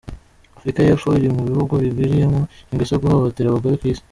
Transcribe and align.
Afrika 0.57 0.79
yepfo 0.87 1.09
iri 1.19 1.29
mu 1.35 1.41
bihugu 1.49 1.73
bigwiriyemwo 1.83 2.41
ingeso 2.71 2.91
yo 2.93 3.01
guhohotera 3.03 3.47
abagore 3.49 3.75
kw'isi. 3.79 4.03